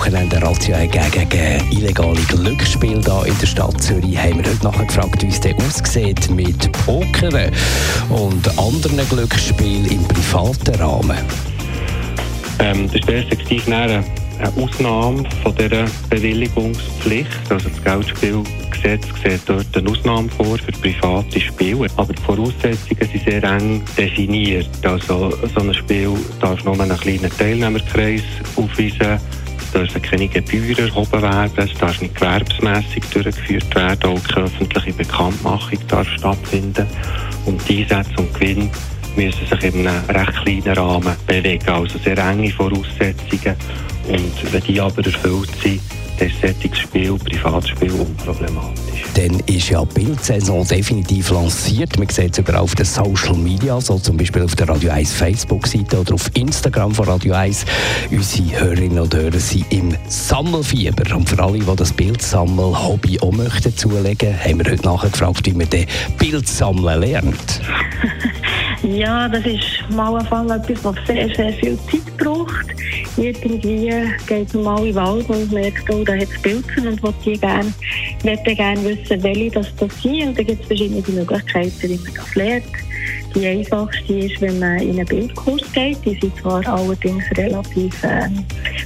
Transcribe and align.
Wochenende 0.00 0.40
Razzia 0.40 0.86
gegen, 0.86 1.70
illegale 1.70 2.22
Glücksspiele 2.22 3.02
hier 3.02 3.26
in 3.26 3.38
der 3.38 3.46
Stadt 3.46 3.82
Zürich 3.82 4.16
haben 4.16 4.42
wir 4.42 4.50
heute 4.50 4.64
nachgefragt, 4.64 5.22
wie 5.22 5.26
es 5.26 5.40
denn 5.40 5.54
aussieht 5.56 6.30
mit 6.30 6.72
Pokern 6.72 7.52
und 8.08 8.58
anderen 8.58 9.06
Glücksspielen 9.10 9.84
im 9.90 10.02
privaten 10.08 10.74
Rahmen. 10.76 11.18
Ähm, 12.60 12.86
das 12.86 12.94
ist 12.94 13.06
perspektiv 13.06 13.68
eine 13.68 14.02
Ausnahme 14.56 15.22
von 15.42 15.54
dieser 15.54 15.84
Bewilligungspflicht. 16.08 17.28
Also 17.50 17.68
das 17.68 17.84
Geldspielgesetz 17.84 19.06
sieht 19.22 19.42
dort 19.44 19.76
eine 19.76 19.90
Ausnahme 19.90 20.30
vor 20.30 20.56
für 20.56 20.72
private 20.72 21.38
Spiele. 21.38 21.88
Aber 21.98 22.14
die 22.14 22.22
Voraussetzungen 22.22 23.06
sind 23.12 23.24
sehr 23.26 23.44
eng 23.44 23.82
definiert. 23.98 24.70
Also 24.82 25.30
so 25.54 25.60
ein 25.60 25.74
Spiel 25.74 26.16
darf 26.40 26.64
nur 26.64 26.80
einen 26.80 26.98
kleinen 26.98 27.30
Teilnehmerkreis 27.36 28.22
aufweisen. 28.56 29.20
Es 29.70 29.74
dürfen 29.74 30.02
keine 30.02 30.26
Gebühren 30.26 30.88
erhoben 30.88 31.22
werden, 31.22 31.52
es 31.56 31.78
darf 31.78 32.00
nicht 32.00 32.16
gewerbsmässig 32.16 33.04
durchgeführt 33.12 33.72
werden, 33.76 34.10
auch 34.10 34.24
keine 34.24 34.46
öffentliche 34.46 34.92
Bekanntmachung 34.92 35.78
darf 35.86 36.08
stattfinden. 36.08 36.86
Und 37.46 37.68
die 37.68 37.82
Einsätze 37.82 38.16
und 38.18 38.34
Gewinn 38.34 38.68
müssen 39.14 39.46
sich 39.46 39.62
in 39.62 39.86
einem 39.86 40.04
recht 40.06 40.34
kleinen 40.42 40.76
Rahmen 40.76 41.14
bewegen, 41.24 41.68
also 41.68 41.98
sehr 42.00 42.18
enge 42.18 42.50
Voraussetzungen. 42.50 43.54
Und 44.08 44.52
wenn 44.52 44.62
die 44.64 44.80
aber 44.80 45.06
erfüllt 45.06 45.50
sind, 45.62 45.80
dann 46.18 46.28
ist 46.28 46.40
solches 46.40 46.78
Spiel, 46.78 47.09
Privatspiel, 47.42 47.92
unproblematisch. 47.92 49.04
Dann 49.14 49.40
ist 49.46 49.70
ja 49.70 49.82
die 49.84 50.00
Bildsaison 50.00 50.66
definitiv 50.66 51.30
lanciert. 51.30 51.98
Man 51.98 52.08
sieht 52.08 52.32
es 52.32 52.36
sogar 52.36 52.60
auf 52.60 52.74
den 52.74 52.84
Social 52.84 53.34
Media, 53.34 53.80
so 53.80 53.98
zum 53.98 54.16
Beispiel 54.16 54.42
auf 54.42 54.54
der 54.56 54.68
Radio 54.68 54.90
1 54.90 55.12
Facebook-Seite 55.12 56.00
oder 56.00 56.14
auf 56.14 56.30
Instagram 56.34 56.94
von 56.94 57.06
Radio 57.06 57.34
1. 57.34 57.64
Unsere 58.10 58.60
Hörerinnen 58.60 58.98
und 58.98 59.14
Hörer 59.14 59.38
sind 59.38 59.64
im 59.70 59.94
Sammelfieber. 60.08 61.16
Und 61.16 61.28
für 61.28 61.42
alle, 61.42 61.60
die 61.60 61.76
das 61.76 61.92
Bildsammel-Hobby 61.92 63.20
auch 63.20 63.32
möchten 63.32 63.74
zulegen, 63.74 64.38
haben 64.38 64.58
wir 64.58 64.70
heute 64.70 64.84
nachgefragt, 64.84 65.46
wie 65.46 65.52
man 65.52 65.70
den 65.70 65.86
Bildsammeln 66.18 67.00
lernt. 67.00 67.60
Ja, 68.82 69.28
das 69.28 69.44
ist 69.44 69.84
mal 69.90 70.16
ein 70.16 70.26
Fall 70.26 70.50
etwas, 70.50 70.82
was 70.82 70.96
sehr, 71.06 71.28
sehr 71.34 71.52
viel 71.52 71.78
Zeit 71.90 72.16
braucht. 72.16 72.66
Irgendwie 73.16 73.92
geht 74.26 74.54
man 74.54 74.64
mal 74.64 74.78
in 74.78 74.84
den 74.86 74.94
Wald 74.94 75.28
und 75.28 75.52
merkt, 75.52 75.90
oh, 75.90 76.04
da 76.04 76.14
hat 76.14 76.22
es 76.22 76.42
Pilze 76.42 76.88
und 76.88 77.02
will 77.02 77.14
die 77.24 77.38
gerne, 77.38 77.72
möchte 78.24 78.54
gerne 78.54 78.84
wissen, 78.84 79.22
welche 79.22 79.50
das, 79.50 79.74
das 79.76 80.02
sind. 80.02 80.28
Und 80.28 80.38
da 80.38 80.42
gibt 80.42 80.62
es 80.62 80.66
verschiedene 80.66 81.02
Möglichkeiten, 81.06 81.72
wie 81.82 81.96
man 81.96 82.14
das 82.14 82.34
lernt. 82.34 82.64
Die 83.34 83.46
einfachste 83.46 84.12
ist, 84.12 84.40
wenn 84.40 84.58
man 84.58 84.78
in 84.78 84.90
einen 84.90 85.06
Bildkurs 85.06 85.62
geht. 85.72 85.98
Die 86.04 86.18
sind 86.20 86.36
zwar 86.38 86.66
allerdings 86.66 87.24
relativ 87.36 88.02
äh, 88.02 88.28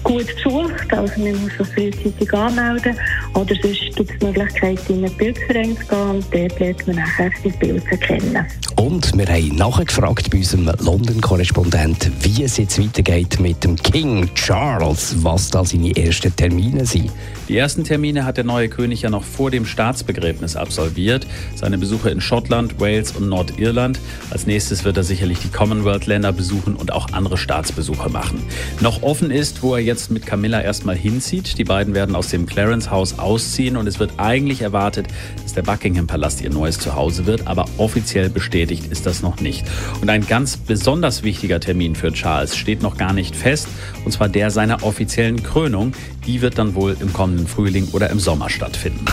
gut 0.03 0.27
besucht, 0.27 0.93
also 0.93 1.21
man 1.21 1.43
muss 1.43 1.57
sich 1.57 1.69
frühzeitig 1.75 2.33
anmelden. 2.35 2.97
Oder 3.35 3.55
sonst 3.61 3.97
gibt 3.97 4.11
es 4.11 4.19
die 4.19 4.27
Möglichkeit, 4.27 4.79
in 4.89 5.05
einen 5.05 5.17
Bildverein 5.17 5.77
zu 5.77 5.87
gehen 5.87 6.11
und 6.11 6.25
dort 6.33 6.61
lernt 6.61 6.87
man 6.87 6.97
nachher 6.97 7.31
die 7.45 7.51
Bilder 7.51 7.97
kennen. 7.97 8.47
Und 8.77 9.17
wir 9.17 9.27
haben 9.27 9.57
nachgefragt 9.57 10.31
bei 10.31 10.39
unserem 10.39 10.71
London-Korrespondent, 10.81 12.11
wie 12.21 12.45
es 12.45 12.57
jetzt 12.59 12.81
weitergeht 12.81 13.41
mit 13.41 13.65
dem 13.65 13.77
King 13.77 14.29
Charles, 14.35 15.17
was 15.25 15.51
da 15.51 15.65
seine 15.65 15.97
ersten 15.97 16.35
Termine 16.35 16.85
sind. 16.85 17.11
Die 17.49 17.57
ersten 17.57 17.85
Termine 17.85 18.25
hat 18.25 18.37
der 18.37 18.45
neue 18.45 18.69
König 18.69 19.03
ja 19.03 19.11
noch 19.11 19.23
vor 19.23 19.51
dem 19.51 19.67
Staatsbegräbnis 19.67 20.57
absolviert. 20.57 21.27
Seine 21.55 21.79
Besuche 21.79 22.11
in 22.11 22.21
Schottland, 22.21 22.81
Wales 22.81 23.13
und 23.13 23.29
Nordirland. 23.29 23.99
Als 24.31 24.47
nächstes 24.47 24.85
wird 24.85 24.97
er 24.97 25.05
sicherlich 25.05 25.39
die 25.39 25.51
Commonwealth-Länder 25.51 26.33
besuchen 26.33 26.75
und 26.75 26.93
auch 26.93 27.13
andere 27.13 27.37
Staatsbesuche 27.37 28.09
machen. 28.11 28.43
Noch 28.81 29.03
offen 29.03 29.31
ist, 29.31 29.63
wo 29.63 29.75
er 29.75 29.83
jetzt 29.83 30.11
mit 30.11 30.27
Camilla 30.27 30.61
erstmal 30.61 30.97
hinzieht. 30.97 31.59
Die 31.59 31.65
beiden 31.65 31.95
werden 31.95 32.17
aus 32.17 32.29
dem 32.29 32.47
Clarence-Haus 32.47 33.19
ausziehen 33.25 33.77
und 33.77 33.87
es 33.87 33.99
wird 33.99 34.13
eigentlich 34.19 34.63
erwartet, 34.63 35.09
dass 35.43 35.55
der 35.55 35.63
Buckingham-Palast 35.63 36.43
ihr 36.43 36.51
neues 36.51 36.79
Zuhause 36.79 37.27
wird, 37.27 37.47
aber 37.47 37.65
offiziell 37.79 38.29
bestätigt 38.31 38.87
ist 38.93 39.07
das 39.07 39.23
noch 39.23 39.41
nicht. 39.41 39.65
Und 40.01 40.11
ein 40.11 40.27
ganz 40.27 40.57
besonders 40.57 41.23
wichtiger 41.23 41.59
Termin 41.59 41.97
für 41.97 42.13
Charles 42.13 42.57
steht 42.57 42.83
noch 42.83 42.97
gar 42.97 43.13
nicht 43.13 43.35
fest, 43.35 43.69
und 44.05 44.13
zwar 44.13 44.29
der 44.29 44.51
seiner 44.51 44.85
offiziellen 44.85 45.43
Krönung. 45.43 45.93
Die 46.27 46.41
wird 46.41 46.59
dann 46.59 46.75
wohl 46.75 46.97
im 47.01 47.13
kommenden 47.13 47.47
Frühling 47.47 47.89
oder 47.93 48.11
im 48.11 48.21
Sommer 48.21 48.49
stattfinden. 48.49 49.05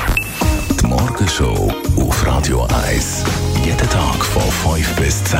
Die 0.82 0.88
Morgenshow 0.88 1.74
auf 1.98 2.26
Radio 2.26 2.68
1. 2.86 3.24
Jeden 3.66 3.90
Tag 3.90 4.26
von 4.26 4.76
5 4.76 4.96
bis 4.96 5.24
10. 5.26 5.40